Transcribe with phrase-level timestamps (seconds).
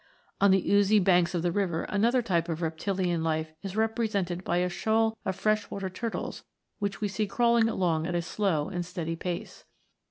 [0.41, 4.57] On the oozy banks of the river another type of reptilian life is represented by
[4.57, 5.71] a shoal of fresh.'# THE AGE OF MONSTERS.
[5.71, 6.43] 7 water Turtles
[6.79, 9.63] which we see crawling along at a slow and steady pace.